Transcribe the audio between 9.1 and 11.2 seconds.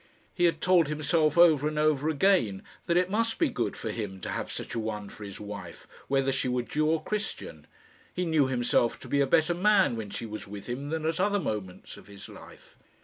a better man when she was with him than at